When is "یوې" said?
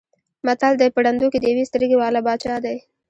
1.51-1.63